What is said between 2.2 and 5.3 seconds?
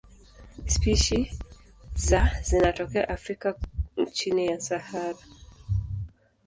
zinatokea Afrika chini ya Sahara.